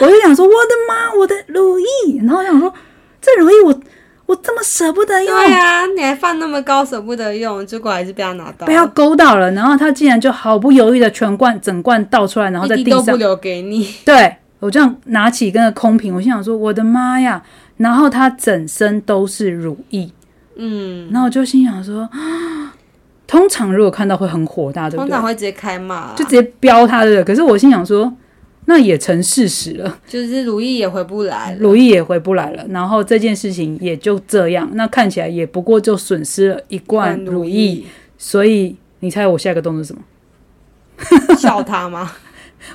[0.00, 2.74] 我就想说，我的妈，我的如意，然后我想说，
[3.22, 3.80] 这如意我
[4.26, 13.94] 我这么舍不得用，对啊，你还放那么高，舍不得用，结果还是被他拿到，被他勾到了，然后他竟然就毫不犹豫的全罐整罐倒出来，然后在地上，都不留给你。
[14.04, 17.40] 对我这样拿起一个空瓶，我心想说，我的妈呀！
[17.76, 20.10] 然后他整身都是乳液，
[20.56, 22.74] 嗯，然后我就心想说，啊
[23.26, 25.22] 通常如果看到会很火大，对不对通常？
[25.24, 27.24] 会直接开骂啦，就直接飙他，对不对？
[27.24, 28.12] 可是我心想说，
[28.66, 29.98] 那也成事实了。
[30.06, 31.58] 就是如意也回不来了。
[31.58, 40.02] 如意也回不来了，然后这件事情也就这样，那看起来也不过就损失了一罐关如意，所以你猜我下一个动作是什么？
[41.36, 42.12] 笑他吗？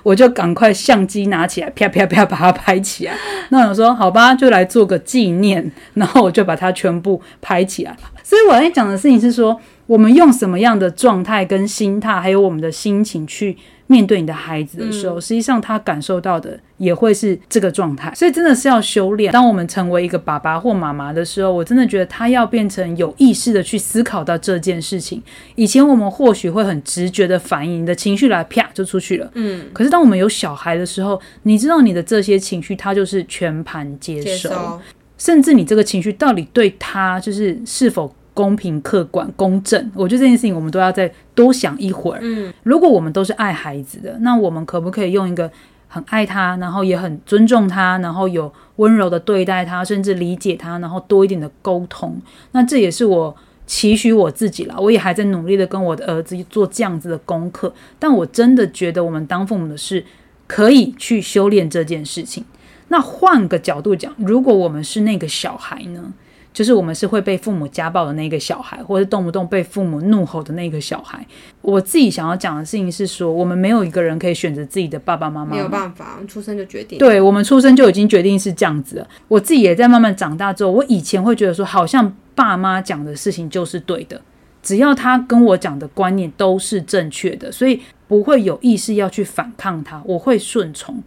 [0.04, 3.13] 我就赶快相机拿起来，啪啪啪把它拍起来。
[3.49, 7.95] 那我说好吧，就来做个纪念，然后我就把它全部拍起来。
[8.23, 13.58] 所以我在讲的事情是说，我们用什么样的状态跟心态，还有我们的心情去
[13.91, 18.13] 面对你的孩子的时候，实际上他感受到的也会是这个状态。
[18.13, 19.34] 所以真的是要修炼。
[19.34, 25.19] 当我们成为一个爸爸或妈妈的时候，我真的觉得他要变成有意识的去思考到这件事情。
[25.56, 29.32] 以前我们或许会很直觉的反应，你的情绪来啪就出去了。
[29.34, 34.82] 嗯，可是当我们有小孩的时候，你知道你的这些情绪，他就是全盘接接受，收。
[35.17, 39.91] 甚至你这个情绪到底对他就是是否公平、客观、公正。
[39.93, 42.21] 我觉得这件事情我们都要再多想一会儿。
[42.21, 45.52] 嗯，如果我们都是爱孩子的，那我们可不可以用一个
[45.89, 52.17] 很爱他，然后也很尊重他，然后有温柔的对待他，甚至理解他，然后多一点的沟通？
[52.54, 53.36] 那这也是我
[53.67, 54.75] 期许我自己啦。
[54.80, 57.73] 我也还在努力的跟我的儿子做这样子的功课。
[57.99, 60.06] 但我真的觉得，我们当父母的是
[60.47, 62.45] 可以去修炼这件事情。
[62.88, 66.13] 那换个角度讲，如果我们是那个小孩呢？
[66.51, 71.25] 就是我们是会被父母家暴的那个小孩，或者动不动被父母怒吼的那个小孩。
[71.62, 76.97] 我自己想要讲的事情是说，我们没有一个人可以选择自己的爸爸妈妈，没有办法，出生就决定。
[76.97, 79.07] 对我们出生就已经决定是这样子了。
[79.27, 84.19] 我自己也在慢慢长大之后，我以前会觉得说，好像爸妈讲的事情就是对的，
[84.63, 91.01] 只要他跟我讲的观念都是正确的，所以不会有意识要去反抗他，我会顺从。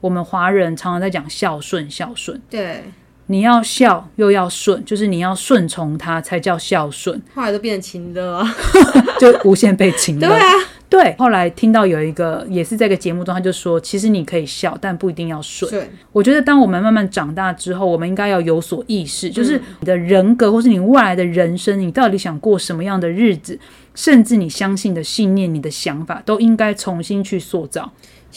[0.00, 2.40] 我们华人常常在讲孝顺，孝顺。
[2.48, 2.82] 对，
[3.30, 7.22] 你要孝又要顺，就是你要顺从他才叫孝顺。
[7.32, 8.56] 后来都变成情的啊，
[9.20, 10.26] 就无限被情了。
[10.26, 10.52] 对啊，
[10.88, 11.14] 对。
[11.16, 15.70] 后来听到有一个也是在个节目中，他就说，其实你可以孝，但不一定要顺。
[15.70, 23.56] 对，我觉得当我们慢慢长大之后，我们应该要有所意识，就是你的人格或是你未来的人生，你到底想过什么样的日子，
[23.94, 27.92] 甚至你相信的信念、你的想法，都应该重新去塑造。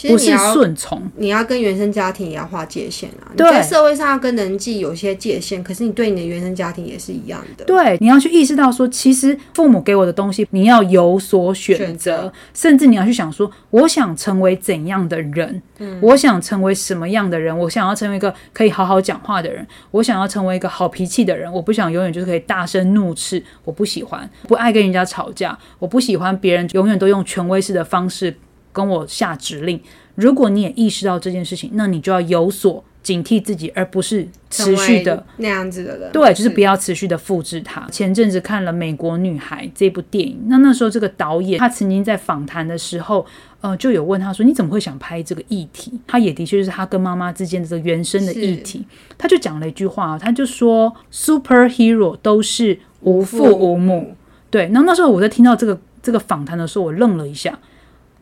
[0.07, 3.29] 不是顺从，你要跟原生家庭也要划界限啊。
[3.31, 7.63] 你在社会上要跟人际有些界限，可是你对你的原生家庭也是一样的。
[7.65, 15.61] 对，你要去意识到说，其实父母给我的东西，你要有所选择，甚至你要去想说，我想成为怎样的人，
[16.01, 28.35] 我想成为什么样的人，我想要成为一个可以好好讲话的人，我想要成为一个好脾气的人，我不想永远就是可以大声怒斥，我不喜欢，不爱跟人家吵架，我不喜欢别人永远都用权威式的方式。
[28.73, 29.79] 跟我下指令，
[30.15, 36.11] 如果你也意识到这件事情，那你就要有所警惕自己，而不是持续的那样子的人。
[36.11, 37.85] 对，就是不要持续的复制它。
[37.91, 43.25] 前阵子看了《美国女孩》这部电影，那那时候这个导演他曾经在访谈的时候，
[43.59, 48.85] 呃，就有问他说：“你怎么会想拍这个议题？”他也的确是他跟妈妈之间的这个原生的议题。
[49.17, 54.15] 他就讲了一句话，他就说：“Superhero 都是无父无母。”
[54.49, 54.63] 对。
[54.67, 57.59] 然后那时候我在听到这个这个访谈的时候，我愣了一下。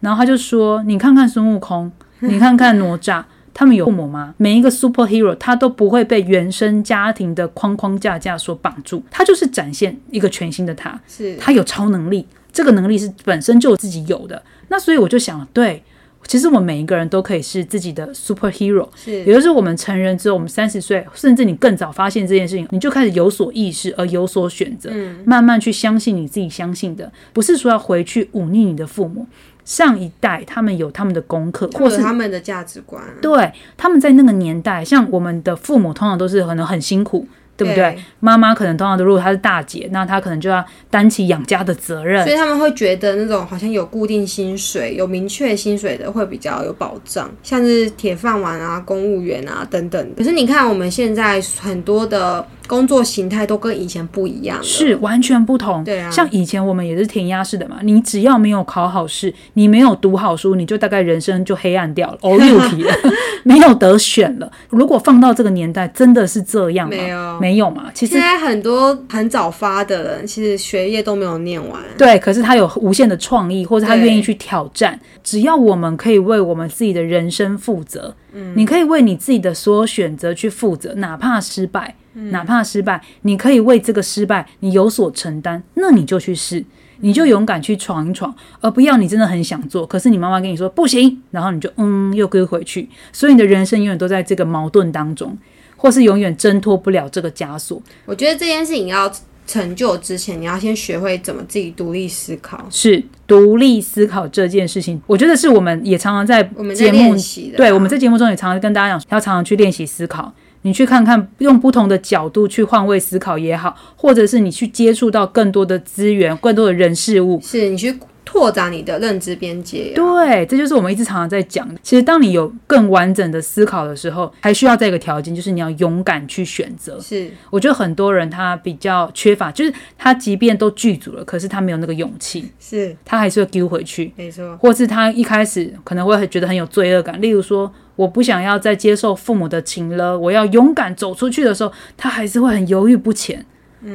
[0.02, 4.34] 然后他就说：“你看看孙悟空，你看看哪吒，他们有父母吗？
[4.38, 11.00] 每一个 superhero 他都不会被原生家庭的框框架架所绑住，他就是展现一个全新的他。
[11.08, 14.42] 是，他有超能力，这个能力是本身就自己有的。
[14.70, 15.84] 那所以我就想，对，
[16.26, 18.88] 其实我们每一个人都可以是自己的 superhero。
[18.96, 24.90] 是，也就是我们成人之后，我们三十岁，甚至你更早发现这件事情，你就开始有所意识而有所选择，
[25.26, 29.28] 慢慢去相信你自己相信的，不是说要回去忤逆你的父母。”
[29.66, 33.02] 上一代他们有他们的功课，或是他们的价值观。
[33.22, 37.28] 对，他们在那个年代，像我们的父母，通常都是可能很辛苦。
[37.58, 37.96] 对不对？
[38.20, 42.24] 妈妈可能通常都，如果她是大姐，那她可能就要担起养家的责任。
[42.24, 50.14] 所以他们会觉得那种好像有固定薪水、有明确薪水的会比较有保障，像是铁饭碗啊、公务员啊等等。
[50.18, 55.84] 可是你看我们现在很多的工作形态都跟以前不一样，是完全不同。
[55.84, 62.94] 对啊，像以前我们也是填鸭式的嘛，你只要没有考好试，你没有读好书，你就大概人生就黑暗掉了， 哦，六题了，
[63.44, 64.52] 没有得选了。
[64.70, 66.96] 如果放到这个年代，真的是这样吗？
[66.96, 67.40] 没有。
[67.42, 67.92] 没有嘛？
[67.94, 71.82] 其实现在很多很早发的人，其实学业都没有念完。
[71.98, 75.00] 对，可是他有无限的创意，或者他愿意去挑战。
[75.24, 86.64] 只要我们可以为我们自己的人生负责，嗯，你可以为你自己的所有选择去负责，哪怕失败，哪怕失败，你可以为这个失败你有所承担，那你就去试，
[87.00, 95.38] 你就勇敢去闯一闯，而不要你真的很想做，可是你妈妈跟你说不行，然后你就嗯又搁回去，所以你的人生永远都在这个矛盾当中。
[95.78, 97.82] 或是永远挣脱不了这个枷锁。
[98.06, 99.12] 我觉得这件事情要
[99.48, 102.64] 成就之前，你要先学会怎么自己独立思考。
[102.70, 106.44] 是独立思考这件事情，我觉得是我们也常常在
[106.76, 107.16] 节目
[107.58, 110.32] 对我们在节目中也常常跟大家讲，要常常去练习思考。
[110.64, 117.98] 你去看看，用不同的角度去换位思考也好，或者是你去接触到更多的资源、更多的人事物，是你去。
[118.24, 121.76] 拓展你的认知边界，对，这就是我们一直常常在讲的。
[121.84, 126.98] 其实，当你有更完整的思考的时候，还需要再一个条件，就是你要勇敢去选择。
[127.02, 137.70] 是，我觉得很多人他比较缺乏，就是他即便都剧组了，可是他没有那个勇气，是他还是会丢回去，没错，或是他一开始可能会觉得很有罪恶感，例如说，
[138.02, 143.46] 我不想要再接受父母的情了，我要勇敢走出去的时候，他还是会很犹豫不前。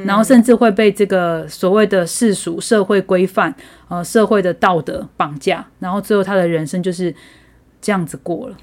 [0.05, 3.55] 然后甚至会被这个所谓的世俗社会规范，
[3.87, 7.13] 呃，社会的道德绑架，然后最后他的人生就是
[7.81, 8.57] 这样子过了。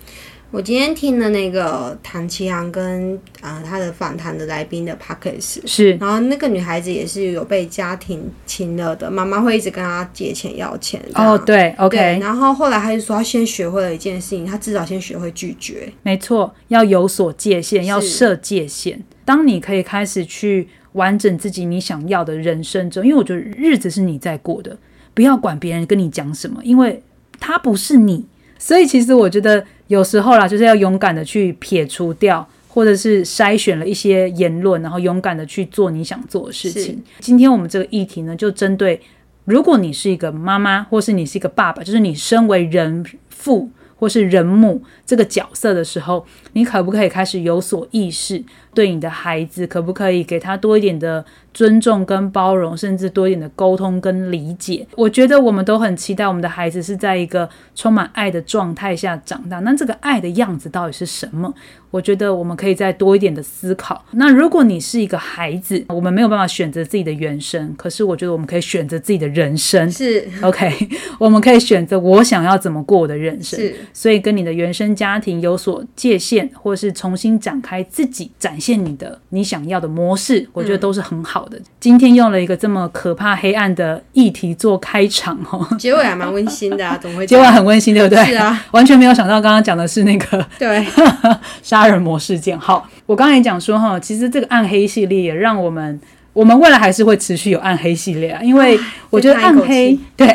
[0.54, 11.02] 我今天听了那个唐奇阳跟呃他的访谈的来宾的 p o c k e t 是，然后那个女孩子也是有被家庭亲热的，妈妈会一直跟她借钱要钱。
[11.14, 11.96] 哦，对，OK。
[11.96, 15.92] 对，然后后来她就说，她先学会了一件事情，她至少先学会拒绝。
[16.04, 19.02] 没错，要有所界限，要设界限。
[19.24, 24.78] 当你可以开始去完整自己你想要的人生之后，因为我觉得日子是你在过的，
[25.14, 27.02] 不要管别人跟你讲什么，因为
[27.40, 28.26] 他不是你。
[28.56, 37.02] 所以其实我觉得有时候啦，就是要勇敢的去撇除掉，或者是筛选了一些言论，然后勇敢的去做你想做的事情。
[37.20, 39.00] 今天我们这个议题呢，就针对
[39.44, 46.24] 如果你是一个妈妈，或是你是一个爸爸，就是你身为人父或是人母这个角色的时候，
[46.54, 48.42] 你可不可以开始有所意识，
[48.74, 51.24] 对你的孩子可不可以给他多一点的？
[51.54, 59.60] 尊重跟包容，甚至多一点的沟通跟理解，我觉得我们都很期待我们的孩子是在一个充满爱的状态下长大。
[59.60, 61.54] 那这个爱的样子到底是什么？
[61.92, 64.04] 我觉得我们可以再多一点的思考。
[64.10, 69.88] 那如果你是一个孩子，我们没有办法选择自己的原生，可是我觉得我们可以选择自己的人生。
[69.88, 70.88] 是 OK，
[71.20, 73.60] 我们可以选择我想要怎么过我的人生。
[73.60, 81.60] 是，所以跟你的原生家庭有所界限，或是重新展开自己展现你的你想要的模式，我觉得都是很好的。
[81.78, 87.26] 今天用了一个这么可怕黑暗的议题做开场哦，结尾还蛮温馨的啊， 怎么会？
[87.26, 88.24] 结尾很温馨，对不对？
[88.24, 90.86] 是啊，完全没有想到刚刚讲的是那个对
[91.62, 92.58] 杀人魔事件。
[92.58, 96.00] 好，我刚才也讲说哈，其实这个暗黑系列也让我们。
[96.34, 98.78] 我们未来还是会持续有暗黑系列啊，因为
[99.08, 100.28] 我觉得暗黑对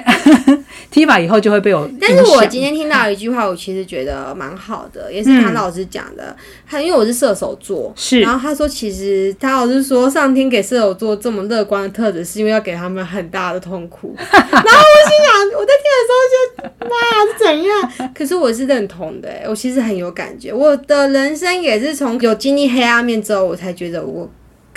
[0.89, 1.87] T 法以后就会被我。
[2.01, 6.35] 但是我今天听到一句话，我其实觉得蛮好的，也是唐老师讲的。
[6.67, 14.15] 他因为我是射手座，是，然后他说其实唐老师说上天给射手座这么乐观的特质，是因为要给他们很大的痛苦。
[14.17, 14.63] 然后我心
[15.27, 18.13] 想，我在听的时候就妈呀，是怎样？
[18.15, 20.51] 可是我是认同的，我其实很有感觉。
[20.51, 24.27] 我的人生也是从有经历黑暗面之后，我才觉得我。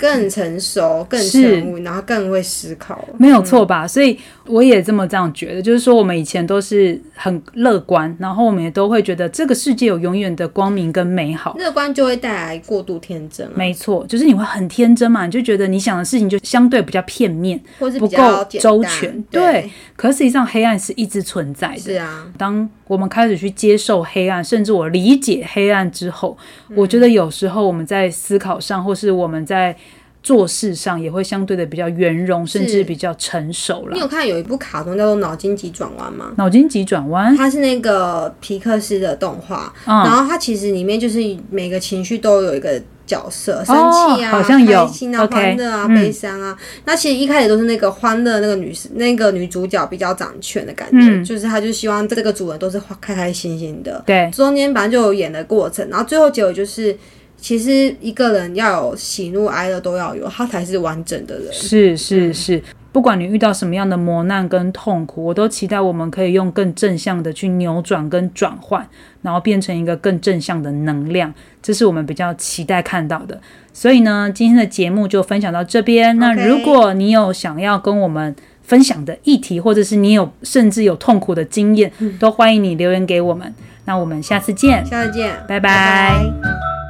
[0.03, 3.87] 更成熟，更沉稳，然后更会思考，没有错吧？
[3.87, 11.55] 所以我也这么这样觉得，就是说我们以前都是很乐观，然后我们也都会觉得这个世界有永远的光明跟美好。
[11.57, 19.23] 乐观就会带来过度天真，没错，就是你会很天真嘛，你就觉得你想的事情就相对比较片面，或是不够周全。
[19.31, 21.79] 对，可实际上黑暗是一直存在的。
[21.79, 26.37] 是啊，当我们开始去接受黑暗，甚至我理解黑暗之后，
[26.75, 29.75] 我觉得有时候我们在思考上，或是我们在
[30.21, 33.93] 做事上也会相对的比较圆融，甚至比较成熟了。
[33.93, 36.31] 你有看有一部卡通叫做《脑筋急转弯》吗？
[36.37, 41.19] 脑筋急转弯，它是那个皮克斯的动画，然后它其实里面就是
[41.49, 46.57] 每个情绪都有一个角色，生气啊、开心啊、欢乐啊、悲伤啊。
[46.85, 54.03] 那其实一开始都是那个欢乐那个女士，那个女主角比较掌权的感觉，就是她就希望这个主人都是开开心心的。
[54.05, 56.97] 对，中间反正就有演的过程，然后最后结果就是。
[57.35, 61.51] 其实一个人要有喜怒哀乐都要有，他才是完整的人。
[61.51, 62.63] 是是是，
[62.93, 68.87] 不管你遇到什么样的磨难跟痛苦，我都期待我们可以用更正向的去扭转跟转换，
[69.23, 71.33] 然后变成一个更正向的能量。
[71.61, 73.41] 这是我们比较期待看到的。
[73.73, 76.17] 所以呢，今天的节目就分享到这边。
[76.19, 83.51] 那如果你有想要跟我们分享的议题，或者是你有甚至有痛苦的经验，都欢迎你留言给我们。
[83.85, 86.82] 那我们下次见，下次见，拜拜。